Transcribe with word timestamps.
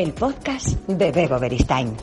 el 0.00 0.12
podcast 0.14 0.68
de 0.86 1.12
Bego 1.12 1.38
Beristain. 1.38 1.94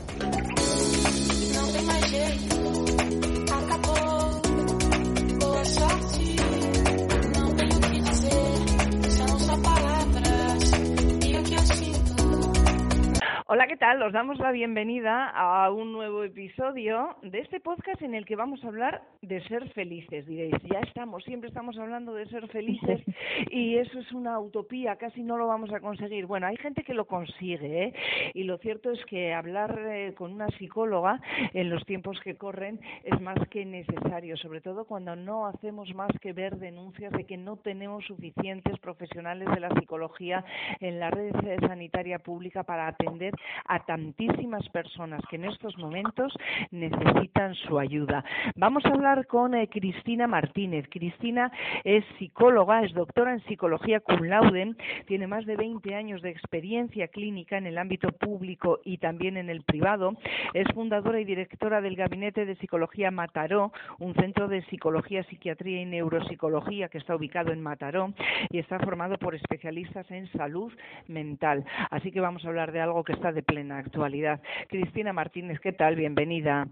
Hola, 13.58 13.66
¿qué 13.66 13.76
tal? 13.76 14.00
Os 14.04 14.12
damos 14.12 14.38
la 14.38 14.52
bienvenida 14.52 15.30
a 15.30 15.68
un 15.72 15.90
nuevo 15.90 16.22
episodio 16.22 17.16
de 17.22 17.40
este 17.40 17.58
podcast 17.58 18.00
en 18.02 18.14
el 18.14 18.24
que 18.24 18.36
vamos 18.36 18.62
a 18.62 18.68
hablar 18.68 19.02
de 19.20 19.42
ser 19.48 19.68
felices. 19.70 20.24
Diréis, 20.28 20.54
ya 20.62 20.78
estamos, 20.78 21.24
siempre 21.24 21.48
estamos 21.48 21.76
hablando 21.76 22.14
de 22.14 22.26
ser 22.26 22.46
felices 22.50 23.00
y 23.50 23.74
eso 23.74 23.98
es 23.98 24.12
una 24.12 24.38
utopía, 24.38 24.94
casi 24.94 25.24
no 25.24 25.36
lo 25.36 25.48
vamos 25.48 25.72
a 25.72 25.80
conseguir. 25.80 26.26
Bueno, 26.26 26.46
hay 26.46 26.56
gente 26.58 26.84
que 26.84 26.94
lo 26.94 27.06
consigue 27.08 27.86
¿eh? 27.86 27.94
y 28.32 28.44
lo 28.44 28.58
cierto 28.58 28.92
es 28.92 29.04
que 29.06 29.34
hablar 29.34 29.76
eh, 29.90 30.14
con 30.16 30.34
una 30.34 30.46
psicóloga 30.50 31.20
en 31.52 31.68
los 31.68 31.84
tiempos 31.84 32.20
que 32.20 32.36
corren 32.36 32.78
es 33.02 33.20
más 33.20 33.40
que 33.50 33.64
necesario, 33.64 34.36
sobre 34.36 34.60
todo 34.60 34.84
cuando 34.84 35.16
no 35.16 35.48
hacemos 35.48 35.92
más 35.96 36.12
que 36.20 36.32
ver 36.32 36.58
denuncias 36.58 37.10
de 37.12 37.24
que 37.24 37.36
no 37.36 37.56
tenemos 37.56 38.04
suficientes 38.04 38.78
profesionales 38.78 39.48
de 39.52 39.58
la 39.58 39.74
psicología 39.80 40.44
en 40.78 41.00
la 41.00 41.10
red 41.10 41.34
sanitaria 41.66 42.20
pública 42.20 42.62
para 42.62 42.86
atender 42.86 43.34
a 43.66 43.80
tantísimas 43.80 44.68
personas 44.70 45.22
que 45.28 45.36
en 45.36 45.44
estos 45.44 45.76
momentos 45.78 46.32
necesitan 46.70 47.54
su 47.54 47.78
ayuda. 47.78 48.24
Vamos 48.56 48.84
a 48.84 48.90
hablar 48.90 49.26
con 49.26 49.54
eh, 49.54 49.68
Cristina 49.68 50.26
Martínez. 50.26 50.86
Cristina 50.90 51.50
es 51.84 52.04
psicóloga, 52.18 52.82
es 52.84 52.92
doctora 52.92 53.32
en 53.32 53.44
psicología 53.44 54.00
cum 54.00 54.24
laude, 54.24 54.74
tiene 55.06 55.26
más 55.26 55.46
de 55.46 55.56
20 55.56 55.94
años 55.94 56.22
de 56.22 56.30
experiencia 56.30 57.08
clínica 57.08 57.58
en 57.58 57.66
el 57.66 57.78
ámbito 57.78 58.10
público 58.12 58.80
y 58.84 58.98
también 58.98 59.36
en 59.36 59.50
el 59.50 59.62
privado. 59.62 60.16
Es 60.54 60.66
fundadora 60.74 61.20
y 61.20 61.24
directora 61.24 61.80
del 61.80 61.96
Gabinete 61.96 62.46
de 62.46 62.56
Psicología 62.56 63.10
Mataró, 63.10 63.72
un 63.98 64.14
centro 64.14 64.48
de 64.48 64.62
psicología, 64.66 65.22
psiquiatría 65.24 65.82
y 65.82 65.86
neuropsicología 65.86 66.88
que 66.88 66.98
está 66.98 67.14
ubicado 67.14 67.52
en 67.52 67.62
Mataró 67.62 68.12
y 68.50 68.58
está 68.58 68.78
formado 68.78 69.18
por 69.18 69.34
especialistas 69.34 70.10
en 70.10 70.30
salud 70.32 70.72
mental. 71.06 71.64
Así 71.90 72.10
que 72.10 72.20
vamos 72.20 72.44
a 72.44 72.48
hablar 72.48 72.72
de 72.72 72.80
algo 72.80 73.04
que 73.04 73.12
está 73.12 73.32
de 73.38 73.42
plena 73.44 73.78
actualidad. 73.78 74.40
Cristina 74.68 75.12
Martínez, 75.12 75.60
¿qué 75.60 75.72
tal? 75.72 75.94
Bienvenida. 75.94 76.66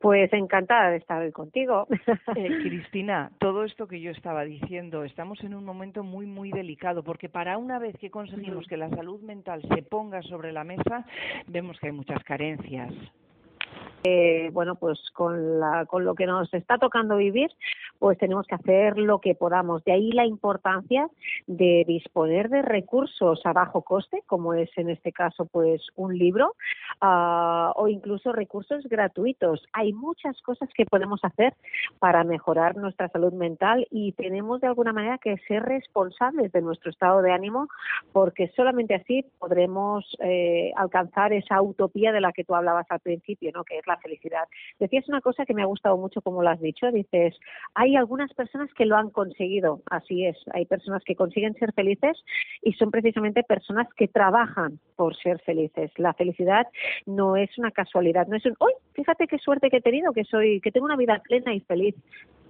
Pues 0.00 0.32
encantada 0.32 0.90
de 0.90 0.96
estar 0.96 1.20
hoy 1.20 1.32
contigo. 1.32 1.86
Eh, 2.34 2.48
Cristina, 2.62 3.30
todo 3.38 3.64
esto 3.64 3.86
que 3.86 4.00
yo 4.00 4.10
estaba 4.10 4.44
diciendo, 4.44 5.04
estamos 5.04 5.42
en 5.44 5.54
un 5.54 5.64
momento 5.64 6.02
muy, 6.02 6.24
muy 6.24 6.50
delicado, 6.50 7.02
porque 7.02 7.28
para 7.28 7.58
una 7.58 7.78
vez 7.78 7.94
que 7.98 8.10
conseguimos 8.10 8.66
que 8.66 8.78
la 8.78 8.88
salud 8.88 9.20
mental 9.20 9.60
se 9.74 9.82
ponga 9.82 10.22
sobre 10.22 10.50
la 10.50 10.64
mesa, 10.64 11.04
vemos 11.46 11.78
que 11.78 11.88
hay 11.88 11.92
muchas 11.92 12.24
carencias. 12.24 12.92
Eh, 14.06 14.50
bueno, 14.52 14.74
pues 14.74 14.98
con, 15.14 15.58
la, 15.58 15.86
con 15.86 16.04
lo 16.04 16.14
que 16.14 16.26
nos 16.26 16.52
está 16.52 16.76
tocando 16.76 17.16
vivir, 17.16 17.50
pues 17.98 18.18
tenemos 18.18 18.46
que 18.46 18.54
hacer 18.54 18.98
lo 18.98 19.18
que 19.18 19.34
podamos. 19.34 19.82
De 19.84 19.92
ahí 19.92 20.12
la 20.12 20.26
importancia 20.26 21.08
de 21.46 21.84
disponer 21.88 22.50
de 22.50 22.60
recursos 22.60 23.40
a 23.46 23.54
bajo 23.54 23.80
coste, 23.80 24.22
como 24.26 24.52
es 24.52 24.68
en 24.76 24.90
este 24.90 25.10
caso, 25.10 25.46
pues 25.46 25.80
un 25.96 26.18
libro, 26.18 26.54
uh, 27.00 27.72
o 27.76 27.88
incluso 27.88 28.30
recursos 28.32 28.84
gratuitos. 28.84 29.64
Hay 29.72 29.94
muchas 29.94 30.38
cosas 30.42 30.68
que 30.74 30.84
podemos 30.84 31.20
hacer 31.24 31.54
para 31.98 32.24
mejorar 32.24 32.76
nuestra 32.76 33.08
salud 33.08 33.32
mental 33.32 33.86
y 33.90 34.12
tenemos 34.12 34.60
de 34.60 34.66
alguna 34.66 34.92
manera 34.92 35.16
que 35.16 35.38
ser 35.48 35.62
responsables 35.62 36.52
de 36.52 36.60
nuestro 36.60 36.90
estado 36.90 37.22
de 37.22 37.32
ánimo, 37.32 37.68
porque 38.12 38.48
solamente 38.54 38.94
así 38.94 39.24
podremos 39.38 40.04
eh, 40.20 40.72
alcanzar 40.76 41.32
esa 41.32 41.62
utopía 41.62 42.12
de 42.12 42.20
la 42.20 42.32
que 42.32 42.44
tú 42.44 42.54
hablabas 42.54 42.86
al 42.90 43.00
principio, 43.00 43.50
¿no? 43.54 43.64
que 43.64 43.78
es 43.78 43.86
la 43.86 43.93
felicidad. 43.98 44.48
Decías 44.78 45.08
una 45.08 45.20
cosa 45.20 45.44
que 45.44 45.54
me 45.54 45.62
ha 45.62 45.66
gustado 45.66 45.96
mucho, 45.96 46.22
como 46.22 46.42
lo 46.42 46.50
has 46.50 46.60
dicho, 46.60 46.90
dices, 46.90 47.34
hay 47.74 47.96
algunas 47.96 48.32
personas 48.34 48.72
que 48.74 48.86
lo 48.86 48.96
han 48.96 49.10
conseguido, 49.10 49.82
así 49.90 50.26
es, 50.26 50.36
hay 50.52 50.66
personas 50.66 51.02
que 51.04 51.16
consiguen 51.16 51.54
ser 51.54 51.72
felices 51.72 52.16
y 52.62 52.72
son 52.74 52.90
precisamente 52.90 53.42
personas 53.42 53.88
que 53.96 54.08
trabajan 54.08 54.78
por 54.96 55.16
ser 55.16 55.40
felices. 55.40 55.90
La 55.96 56.14
felicidad 56.14 56.66
no 57.06 57.36
es 57.36 57.56
una 57.58 57.70
casualidad, 57.70 58.26
no 58.26 58.36
es 58.36 58.46
un, 58.46 58.56
¡uy! 58.60 58.72
Fíjate 58.94 59.26
qué 59.26 59.38
suerte 59.38 59.70
que 59.70 59.78
he 59.78 59.82
tenido, 59.82 60.12
que 60.12 60.24
soy, 60.24 60.60
que 60.60 60.70
tengo 60.70 60.86
una 60.86 60.96
vida 60.96 61.20
plena 61.24 61.54
y 61.54 61.60
feliz. 61.60 61.94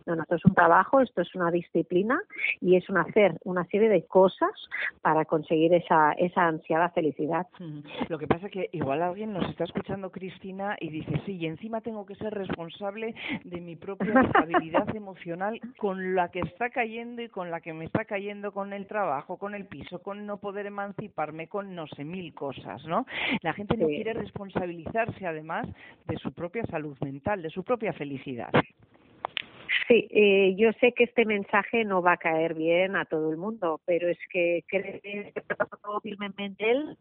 No, 0.07 0.17
no, 0.17 0.23
esto 0.23 0.37
es 0.37 0.45
un 0.45 0.55
trabajo, 0.55 1.01
esto 1.01 1.23
es 1.23 1.35
una 1.35 1.51
disciplina 1.51 2.21
y 2.61 2.77
es 2.77 2.89
un 2.89 2.99
hacer 2.99 3.39
una 3.45 3.65
serie 3.67 3.89
de 3.89 4.05
cosas 4.07 4.51
para 5.01 5.25
conseguir 5.25 5.73
esa, 5.75 6.13
esa 6.13 6.47
ansiada 6.47 6.91
felicidad. 6.91 7.47
Lo 8.09 8.19
que 8.19 8.27
pasa 8.27 8.47
es 8.47 8.53
que 8.53 8.69
igual 8.73 9.03
alguien 9.03 9.33
nos 9.33 9.49
está 9.49 9.65
escuchando, 9.65 10.11
Cristina, 10.11 10.77
y 10.81 10.91
dice, 10.91 11.21
sí, 11.25 11.37
y 11.37 11.47
encima 11.47 11.81
tengo 11.81 12.05
que 12.05 12.15
ser 12.17 12.35
responsable 12.35 13.15
de 13.45 13.61
mi 13.61 13.77
propia 13.77 14.13
estabilidad 14.21 14.95
emocional 14.95 15.61
con 15.79 16.15
la 16.15 16.29
que 16.29 16.41
está 16.41 16.71
cayendo 16.71 17.23
y 17.23 17.29
con 17.29 17.51
la 17.51 17.61
que 17.61 17.73
me 17.73 17.87
está 17.87 18.05
cayendo 18.05 18.53
con 18.53 18.73
el 18.73 18.87
trabajo, 18.87 19.39
con 19.39 19.55
el 19.55 19.67
piso, 19.67 20.01
con 20.01 20.27
no 20.27 20.39
poder 20.39 20.67
emanciparme, 20.67 21.49
con 21.49 21.75
no 21.75 21.87
sé, 21.87 22.05
mil 22.05 22.35
cosas, 22.35 22.85
¿no? 22.87 23.07
La 23.43 23.53
gente 23.53 23.77
no 23.77 23.87
quiere 23.87 24.13
responsabilizarse 24.13 25.27
además 25.27 25.67
de 26.07 26.17
su 26.19 26.33
propia 26.33 26.65
salud 26.67 26.97
mental, 27.01 27.43
de 27.43 27.51
su 27.51 27.65
propia 27.65 27.93
felicidad. 27.93 28.51
Sí, 29.87 30.09
eh, 30.11 30.55
yo 30.57 30.71
sé 30.81 30.93
que 30.93 31.05
este 31.05 31.27
mensaje 31.27 31.85
no 31.85 32.01
va 32.01 32.13
a 32.13 32.17
caer 32.17 32.55
bien 32.55 32.97
a 32.97 33.05
todo 33.05 33.31
el 33.31 33.37
mundo, 33.37 33.81
pero 33.85 34.09
es 34.09 34.19
que 34.31 34.65
creo 34.67 35.01
que 35.01 35.33
firmemente 36.03 36.71
él 36.71 36.97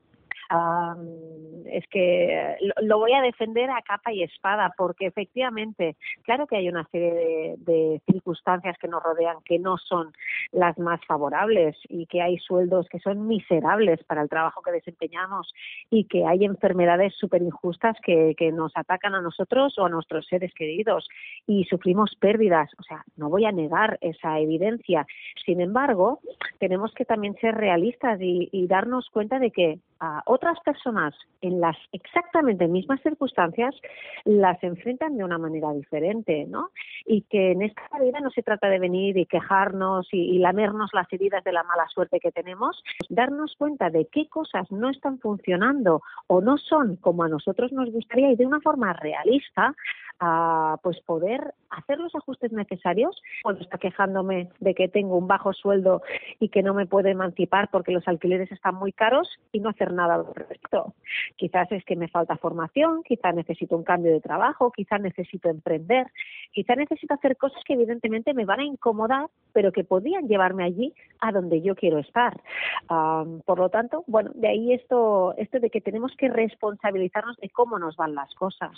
es 1.65 1.87
que 1.87 2.55
lo, 2.81 2.99
voy 2.99 3.13
a 3.13 3.21
defender 3.21 3.69
a 3.69 3.81
capa 3.81 4.11
y 4.11 4.23
espada, 4.23 4.73
porque 4.77 5.07
efectivamente, 5.07 5.95
claro 6.23 6.47
que 6.47 6.57
hay 6.57 6.69
una 6.69 6.85
serie 6.91 7.55
de, 7.57 8.01
circunstancias 8.11 8.77
que 8.79 8.87
nos 8.87 9.01
rodean 9.01 9.37
que 9.45 9.59
no 9.59 9.77
son 9.77 10.13
las 10.51 10.77
más 10.77 10.99
favorables 11.05 11.75
y 11.89 12.05
que 12.05 12.21
hay 12.21 12.37
sueldos 12.37 12.87
que 12.89 12.99
son 12.99 13.27
miserables 13.27 14.03
para 14.03 14.21
el 14.21 14.29
trabajo 14.29 14.61
que 14.61 14.71
desempeñamos 14.71 15.53
y 15.89 16.05
que 16.05 16.25
hay 16.25 16.45
enfermedades 16.45 17.13
súper 17.15 17.41
injustas 17.41 17.97
que, 18.03 18.35
que 18.37 18.51
nos 18.51 18.71
atacan 18.75 19.15
a 19.15 19.21
nosotros 19.21 19.77
o 19.77 19.85
a 19.85 19.89
nuestros 19.89 20.25
seres 20.27 20.53
queridos 20.53 21.07
y 21.47 21.65
sufrimos 21.65 22.15
pérdidas. 22.19 22.69
O 22.79 22.83
sea, 22.83 23.03
no 23.17 23.29
voy 23.29 23.45
a 23.45 23.51
negar 23.51 23.97
esa 24.01 24.39
evidencia. 24.39 25.05
Sin 25.45 25.61
embargo, 25.61 26.19
tenemos 26.59 26.93
que 26.93 27.05
también 27.05 27.35
ser 27.35 27.55
realistas 27.55 28.19
y, 28.21 28.49
y 28.51 28.67
darnos 28.67 29.09
cuenta 29.09 29.39
de 29.39 29.51
que 29.51 29.79
a 29.99 30.21
otras 30.33 30.59
personas 30.61 31.13
en 31.41 31.61
las 31.61 31.77
exactamente 31.91 32.67
mismas 32.67 32.99
circunstancias 33.01 33.75
las 34.25 34.61
enfrentan 34.63 35.15
de 35.15 35.23
una 35.23 35.37
manera 35.37 35.71
diferente, 35.73 36.45
¿no? 36.47 36.71
Y 37.05 37.21
que 37.21 37.51
en 37.51 37.61
esta 37.61 37.83
vida 37.99 38.19
no 38.19 38.31
se 38.31 38.41
trata 38.41 38.67
de 38.67 38.79
venir 38.79 39.15
y 39.17 39.27
quejarnos 39.27 40.07
y, 40.11 40.39
lamernos 40.39 40.89
las 40.93 41.11
heridas 41.13 41.43
de 41.43 41.51
la 41.51 41.63
mala 41.63 41.87
suerte 41.87 42.19
que 42.19 42.31
tenemos, 42.31 42.83
darnos 43.09 43.55
cuenta 43.57 43.91
de 43.91 44.07
qué 44.11 44.27
cosas 44.27 44.71
no 44.71 44.89
están 44.89 45.19
funcionando 45.19 46.01
o 46.27 46.41
no 46.41 46.57
son 46.57 46.95
como 46.95 47.23
a 47.23 47.29
nosotros 47.29 47.71
nos 47.71 47.91
gustaría 47.91 48.31
y 48.31 48.35
de 48.35 48.47
una 48.47 48.59
forma 48.59 48.93
realista 48.93 49.75
a 50.19 50.77
pues 50.81 50.99
poder 51.01 51.53
hacer 51.69 51.99
los 51.99 52.13
ajustes 52.15 52.51
necesarios 52.51 53.21
cuando 53.41 53.61
está 53.61 53.77
quejándome 53.77 54.49
de 54.59 54.73
que 54.73 54.87
tengo 54.87 55.17
un 55.17 55.27
bajo 55.27 55.53
sueldo 55.53 56.01
y 56.39 56.49
que 56.49 56.63
no 56.63 56.73
me 56.73 56.85
puedo 56.85 57.09
emancipar 57.09 57.69
porque 57.69 57.91
los 57.91 58.07
alquileres 58.07 58.51
están 58.51 58.75
muy 58.75 58.91
caros 58.91 59.27
y 59.51 59.59
no 59.59 59.69
hacer 59.69 59.91
nada 59.91 60.22
al 60.27 60.35
respecto. 60.35 60.93
Quizás 61.35 61.71
es 61.71 61.83
que 61.85 61.95
me 61.95 62.07
falta 62.07 62.37
formación, 62.37 63.03
quizás 63.03 63.35
necesito 63.35 63.75
un 63.75 63.83
cambio 63.83 64.11
de 64.11 64.21
trabajo, 64.21 64.71
quizás 64.71 65.01
necesito 65.01 65.49
emprender, 65.49 66.07
quizás 66.51 66.77
necesito 66.77 67.13
hacer 67.13 67.37
cosas 67.37 67.61
que 67.65 67.73
evidentemente 67.73 68.33
me 68.33 68.45
van 68.45 68.61
a 68.61 68.65
incomodar, 68.65 69.27
pero 69.53 69.71
que 69.71 69.83
podrían 69.83 70.27
llevarme 70.27 70.63
allí 70.63 70.93
a 71.19 71.31
donde 71.31 71.61
yo 71.61 71.75
quiero 71.75 71.99
estar. 71.99 72.39
por 72.87 73.59
lo 73.59 73.69
tanto, 73.69 74.03
bueno, 74.07 74.31
de 74.35 74.47
ahí 74.47 74.73
esto, 74.73 75.33
esto 75.37 75.59
de 75.59 75.69
que 75.69 75.81
tenemos 75.81 76.11
que 76.17 76.29
responsabilizarnos 76.29 77.37
de 77.37 77.49
cómo 77.49 77.79
nos 77.79 77.95
van 77.95 78.15
las 78.15 78.33
cosas. 78.35 78.71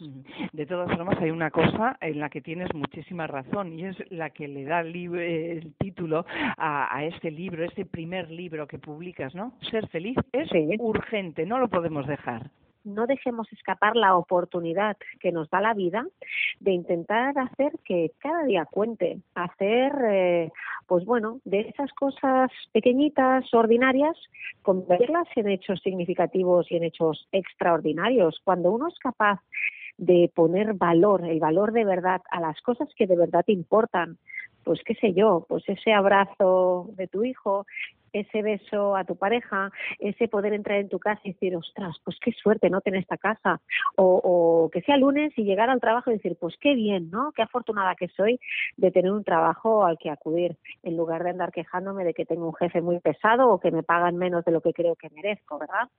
De 0.52 0.66
todas 0.66 0.92
formas, 0.92 1.18
hay 1.20 1.32
una 1.32 1.50
cosa 1.50 1.98
en 2.02 2.20
la 2.20 2.30
que 2.30 2.42
tienes 2.42 2.74
muchísima 2.74 3.28
razón 3.28 3.78
y 3.78 3.86
es 3.86 4.12
la 4.12 4.30
que 4.30 4.48
le 4.48 4.66
da 4.66 4.82
el, 4.82 5.74
título 5.80 6.26
a, 6.58 7.04
este 7.06 7.32
libro, 7.32 7.64
este 7.64 7.86
primer 7.86 8.30
libro 8.30 8.68
que 8.68 8.78
publicas, 8.78 9.34
¿no? 9.34 9.54
Ser 9.72 9.88
feliz 9.88 10.18
es 10.32 10.50
urgente, 10.80 11.46
no 11.46 11.60
lo 11.60 11.68
podemos 11.68 12.06
dejar 12.08 12.50
no 12.86 13.08
dejemos 13.08 13.52
escapar 13.52 13.96
la 13.96 14.16
oportunidad 14.16 14.96
que 15.20 15.32
nos 15.32 15.50
da 15.50 15.60
la 15.60 15.74
vida 15.74 16.06
de 16.60 16.72
intentar 16.72 17.38
hacer 17.38 17.74
que 17.84 18.12
cada 18.20 18.44
día 18.44 18.66
cuente, 18.66 19.20
hacer, 19.34 19.92
eh, 20.08 20.52
pues 20.88 21.04
bueno, 21.06 21.40
de 21.44 21.62
esas 21.62 21.92
cosas 21.94 22.52
pequeñitas, 22.72 23.54
ordinarias, 23.54 24.16
convertirlas 24.62 25.28
en 25.36 25.50
hechos 25.50 25.82
significativos 25.82 26.72
y 26.72 26.78
en 26.78 26.84
hechos 26.84 27.28
extraordinarios. 27.32 28.40
Cuando 28.44 28.72
uno 28.72 28.88
es 28.88 28.98
capaz 29.00 29.42
de 29.98 30.32
poner 30.34 30.74
valor, 30.74 31.26
el 31.26 31.40
valor 31.40 31.72
de 31.72 31.86
verdad 31.86 32.22
a 32.30 32.40
las 32.40 32.62
cosas 32.62 32.90
que 32.96 33.08
de 33.08 33.16
verdad 33.16 33.44
importan, 33.48 34.18
pues 34.64 34.82
qué 34.84 34.96
sé 34.96 35.14
yo, 35.14 35.46
pues 35.48 35.64
ese 35.68 35.94
abrazo 35.94 36.90
de 36.96 37.08
tu 37.08 37.24
hijo, 37.24 37.66
ese 38.20 38.42
beso 38.42 38.96
a 38.96 39.04
tu 39.04 39.16
pareja, 39.16 39.72
ese 40.00 40.28
poder 40.28 40.54
entrar 40.54 40.80
en 40.80 40.90
tu 40.90 41.00
casa 41.00 41.22
y 41.24 41.34
decir, 41.34 41.56
ostras, 41.56 41.96
pues 42.04 42.18
qué 42.20 42.32
suerte 42.32 42.70
no 42.70 42.82
tener 42.82 43.02
esta 43.02 43.18
casa, 43.18 43.62
o, 43.96 44.22
o 44.24 44.70
que 44.70 44.82
sea 44.82 44.98
lunes 44.98 45.34
y 45.38 45.44
llegar 45.44 45.70
al 45.70 45.82
trabajo 45.82 46.10
y 46.10 46.16
decir, 46.16 46.38
pues 46.40 46.56
qué 46.60 46.76
bien, 46.76 47.10
¿no? 47.12 47.32
Qué 47.34 47.42
afortunada 47.42 47.96
que 47.96 48.08
soy 48.10 48.40
de 48.78 48.92
tener 48.92 49.12
un 49.12 49.24
trabajo 49.24 49.86
al 49.86 49.98
que 49.98 50.10
acudir, 50.10 50.56
en 50.84 50.98
lugar 50.98 51.24
de 51.24 51.32
andar 51.32 51.52
quejándome 51.52 52.06
de 52.06 52.14
que 52.14 52.26
tengo 52.26 52.48
un 52.48 52.56
jefe 52.56 52.82
muy 52.82 53.00
pesado 53.00 53.50
o 53.50 53.60
que 53.60 53.72
me 53.72 53.84
pagan 53.84 54.16
menos 54.16 54.46
de 54.46 54.52
lo 54.52 54.62
que 54.62 54.74
creo 54.74 54.96
que 54.96 55.10
merezco, 55.10 55.60
¿verdad? 55.60 55.90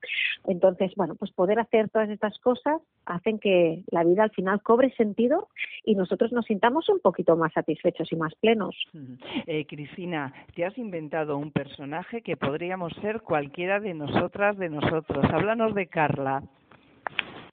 Entonces, 0.46 0.92
bueno, 0.96 1.14
pues 1.14 1.32
poder 1.32 1.58
hacer 1.58 1.88
todas 1.90 2.08
estas 2.08 2.38
cosas 2.38 2.80
hacen 3.04 3.38
que 3.38 3.82
la 3.90 4.04
vida 4.04 4.24
al 4.24 4.30
final 4.30 4.62
cobre 4.62 4.90
sentido 4.94 5.48
y 5.84 5.94
nosotros 5.94 6.32
nos 6.32 6.46
sintamos 6.46 6.88
un 6.88 7.00
poquito 7.00 7.36
más 7.36 7.52
satisfechos 7.52 8.10
y 8.12 8.16
más 8.16 8.34
plenos. 8.36 8.76
Eh, 9.46 9.66
Cristina, 9.66 10.32
te 10.54 10.64
has 10.64 10.76
inventado 10.78 11.36
un 11.36 11.52
personaje 11.52 12.05
que 12.24 12.36
podríamos 12.36 12.92
ser 13.02 13.20
cualquiera 13.20 13.80
de 13.80 13.94
nosotras, 13.94 14.56
de 14.56 14.68
nosotros. 14.68 15.24
Háblanos 15.32 15.74
de 15.74 15.86
Carla. 15.86 16.42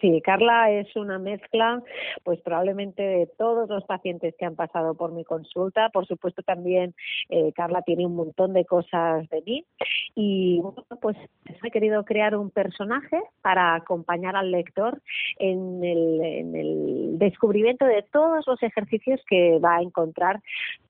Sí, 0.03 0.21
Carla 0.21 0.69
es 0.69 0.93
una 0.97 1.17
mezcla, 1.17 1.81
pues 2.25 2.41
probablemente 2.41 3.01
de 3.01 3.25
todos 3.37 3.69
los 3.69 3.85
pacientes 3.85 4.35
que 4.37 4.43
han 4.43 4.57
pasado 4.57 4.95
por 4.95 5.13
mi 5.13 5.23
consulta. 5.23 5.87
Por 5.93 6.05
supuesto, 6.05 6.41
también 6.43 6.93
eh, 7.29 7.53
Carla 7.53 7.83
tiene 7.83 8.05
un 8.05 8.13
montón 8.13 8.51
de 8.51 8.65
cosas 8.65 9.29
de 9.29 9.41
mí. 9.43 9.65
Y 10.13 10.59
bueno, 10.59 10.83
pues 11.01 11.15
he 11.63 11.71
querido 11.71 12.03
crear 12.03 12.35
un 12.35 12.49
personaje 12.49 13.17
para 13.41 13.75
acompañar 13.75 14.35
al 14.35 14.51
lector 14.51 15.01
en 15.39 15.81
el, 15.81 16.21
en 16.21 16.55
el 16.57 16.92
descubrimiento 17.17 17.85
de 17.85 18.03
todos 18.11 18.45
los 18.47 18.61
ejercicios 18.63 19.21
que 19.27 19.59
va 19.59 19.77
a 19.77 19.81
encontrar 19.81 20.41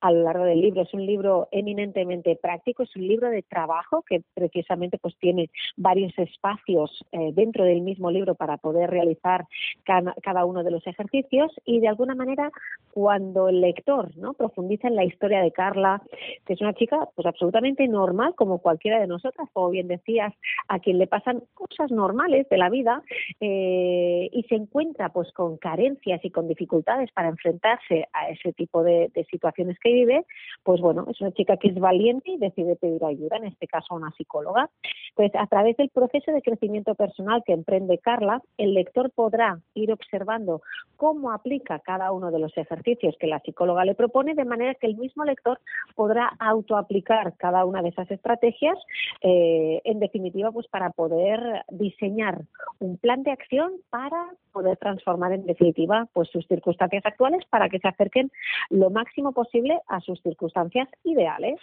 a 0.01 0.11
lo 0.11 0.23
largo 0.23 0.45
del 0.45 0.61
libro. 0.61 0.81
Es 0.81 0.93
un 0.93 1.05
libro 1.05 1.47
eminentemente 1.51 2.37
práctico, 2.41 2.83
es 2.83 2.95
un 2.95 3.07
libro 3.07 3.29
de 3.29 3.41
trabajo 3.43 4.03
que 4.07 4.23
precisamente 4.33 4.97
pues 4.97 5.15
tiene 5.19 5.49
varios 5.75 6.17
espacios 6.17 7.05
eh, 7.11 7.31
dentro 7.33 7.65
del 7.65 7.81
mismo 7.81 8.09
libro 8.11 8.35
para 8.35 8.57
poder 8.57 8.89
realizar 8.89 9.45
cada, 9.83 10.45
uno 10.45 10.63
de 10.63 10.71
los 10.71 10.85
ejercicios 10.87 11.51
y 11.65 11.79
de 11.79 11.87
alguna 11.87 12.15
manera 12.15 12.51
cuando 12.91 13.49
el 13.49 13.61
lector 13.61 14.11
profundiza 14.37 14.87
en 14.87 14.95
la 14.95 15.05
historia 15.05 15.41
de 15.41 15.51
Carla, 15.51 16.01
que 16.45 16.53
es 16.53 16.61
una 16.61 16.73
chica 16.73 17.07
pues 17.15 17.25
absolutamente 17.25 17.87
normal 17.87 18.33
como 18.35 18.59
cualquiera 18.59 18.99
de 18.99 19.07
nosotras, 19.07 19.47
como 19.53 19.69
bien 19.69 19.87
decías, 19.87 20.33
a 20.67 20.79
quien 20.79 20.97
le 20.97 21.07
pasan 21.07 21.43
cosas 21.53 21.91
normales 21.91 22.47
de 22.49 22.57
la 22.57 22.69
vida 22.69 23.01
eh, 23.39 24.29
y 24.31 24.43
se 24.43 24.55
encuentra 24.55 25.09
pues 25.09 25.31
con 25.33 25.57
carencias 25.57 26.12
y 26.23 26.31
con 26.31 26.47
dificultades 26.47 27.11
para 27.11 27.29
enfrentarse 27.29 28.07
a 28.13 28.29
ese 28.29 28.53
tipo 28.53 28.83
de, 28.83 29.09
de 29.13 29.25
situaciones 29.25 29.77
que 29.79 29.93
vive, 29.93 30.25
pues 30.63 30.81
bueno, 30.81 31.05
es 31.09 31.19
una 31.21 31.31
chica 31.31 31.57
que 31.57 31.69
es 31.69 31.75
valiente 31.75 32.31
y 32.31 32.37
decide 32.37 32.75
pedir 32.75 33.03
ayuda, 33.03 33.37
en 33.37 33.45
este 33.45 33.67
caso 33.67 33.93
a 33.93 33.97
una 33.97 34.11
psicóloga. 34.11 34.69
Pues 35.15 35.31
a 35.35 35.47
través 35.47 35.77
del 35.77 35.89
proceso 35.89 36.31
de 36.31 36.41
crecimiento 36.41 36.95
personal 36.95 37.43
que 37.45 37.53
emprende 37.53 37.99
Carla, 37.99 38.41
el 38.57 38.73
lector 38.73 39.11
podrá 39.11 39.59
ir 39.73 39.91
observando 39.91 40.61
cómo 40.97 41.31
aplica 41.31 41.79
cada 41.79 42.11
uno 42.11 42.31
de 42.31 42.39
los 42.39 42.55
ejercicios 42.57 43.15
que 43.19 43.27
la 43.27 43.39
psicóloga 43.39 43.85
le 43.85 43.95
propone, 43.95 44.35
de 44.35 44.45
manera 44.45 44.75
que 44.75 44.87
el 44.87 44.95
mismo 44.95 45.23
lector 45.23 45.59
podrá 45.95 46.31
autoaplicar 46.39 47.35
cada 47.37 47.65
una 47.65 47.81
de 47.81 47.89
esas 47.89 48.09
estrategias, 48.09 48.77
eh, 49.21 49.81
en 49.83 49.99
definitiva, 49.99 50.51
pues 50.51 50.67
para 50.67 50.89
poder 50.91 51.63
diseñar 51.69 52.41
un 52.79 52.97
plan 52.97 53.23
de 53.23 53.31
acción 53.31 53.73
para 53.89 54.29
poder 54.51 54.77
transformar 54.77 55.33
en 55.33 55.45
definitiva 55.45 56.02
pues 56.11 56.29
sus 56.29 56.47
circunstancias 56.47 57.05
actuales 57.05 57.45
para 57.49 57.69
que 57.69 57.79
se 57.79 57.87
acerquen 57.87 58.31
lo 58.69 58.89
máximo 58.89 59.31
posible 59.31 59.79
a 59.87 59.99
sus 60.01 60.21
circunstancias 60.21 60.87
ideales. 61.03 61.59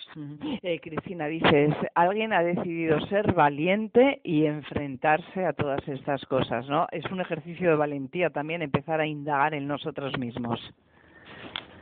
Eh, 0.62 0.80
Cristina, 0.80 1.26
dices, 1.26 1.74
alguien 1.94 2.32
ha 2.32 2.42
decidido 2.42 3.00
ser 3.06 3.32
valiente 3.32 4.20
y 4.22 4.46
enfrentarse 4.46 5.44
a 5.44 5.52
todas 5.52 5.86
estas 5.88 6.24
cosas, 6.26 6.68
¿no? 6.68 6.86
Es 6.92 7.04
un 7.10 7.20
ejercicio 7.20 7.70
de 7.70 7.76
valentía 7.76 8.30
también 8.30 8.62
empezar 8.62 9.00
a 9.00 9.06
indagar 9.06 9.54
en 9.54 9.66
nosotros 9.66 10.18
mismos. 10.18 10.60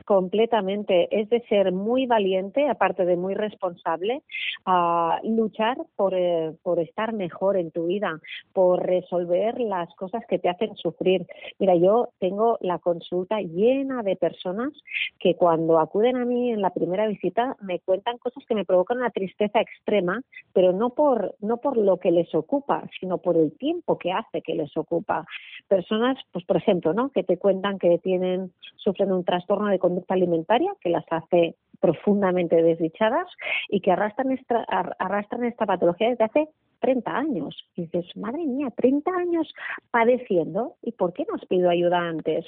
Completamente. 0.08 1.06
Es 1.10 1.28
de 1.28 1.42
ser 1.50 1.70
muy 1.70 2.06
valiente, 2.06 2.66
aparte 2.66 3.04
de 3.04 3.14
muy 3.14 3.34
responsable, 3.34 4.22
a 4.64 5.20
luchar 5.22 5.76
por, 5.96 6.14
eh, 6.14 6.54
por 6.62 6.80
estar 6.80 7.12
mejor 7.12 7.58
en 7.58 7.70
tu 7.70 7.88
vida, 7.88 8.18
por 8.54 8.86
resolver 8.86 9.60
las 9.60 9.94
cosas 9.96 10.22
que 10.26 10.38
te 10.38 10.48
hacen 10.48 10.74
sufrir. 10.76 11.26
Mira, 11.58 11.74
yo 11.74 12.08
tengo 12.20 12.56
la 12.62 12.78
consulta 12.78 13.42
llena 13.42 14.02
de 14.02 14.16
personas 14.16 14.72
que 15.20 15.34
cuando 15.34 15.78
acuden 15.78 16.16
a 16.16 16.24
mí 16.24 16.52
en 16.52 16.62
la 16.62 16.70
primera 16.70 17.06
visita 17.06 17.54
me 17.60 17.80
cuentan 17.80 18.16
cosas 18.16 18.42
que 18.46 18.54
me 18.54 18.64
provocan 18.64 18.96
una 18.96 19.10
tristeza 19.10 19.60
extrema, 19.60 20.22
pero 20.54 20.72
no 20.72 20.88
por, 20.88 21.34
no 21.40 21.58
por 21.58 21.76
lo 21.76 21.98
que 21.98 22.12
les 22.12 22.34
ocupa, 22.34 22.88
sino 22.98 23.18
por 23.18 23.36
el 23.36 23.52
tiempo 23.58 23.98
que 23.98 24.12
hace 24.12 24.40
que 24.40 24.54
les 24.54 24.74
ocupa. 24.74 25.26
Personas, 25.68 26.16
pues 26.32 26.46
por 26.46 26.56
ejemplo, 26.56 26.94
¿no? 26.94 27.10
que 27.10 27.24
te 27.24 27.36
cuentan 27.36 27.78
que 27.78 27.98
tienen, 27.98 28.52
sufren 28.76 29.12
un 29.12 29.22
trastorno 29.22 29.66
de 29.66 29.78
conducta 29.78 29.97
alimentaria 30.08 30.72
que 30.80 30.90
las 30.90 31.04
hace 31.10 31.56
profundamente 31.80 32.62
desdichadas 32.62 33.28
y 33.68 33.80
que 33.80 33.92
arrastran 33.92 34.32
esta, 34.32 34.64
arrastran 34.98 35.44
esta 35.44 35.66
patología 35.66 36.10
desde 36.10 36.24
hace 36.24 36.48
30 36.80 37.10
años. 37.10 37.56
Y 37.74 37.82
dices, 37.82 38.16
madre 38.16 38.44
mía, 38.46 38.68
30 38.76 39.10
años 39.10 39.52
padeciendo, 39.90 40.76
¿y 40.82 40.92
por 40.92 41.12
qué 41.12 41.24
no 41.28 41.34
os 41.34 41.46
pido 41.46 41.70
ayuda 41.70 41.98
antes? 41.98 42.46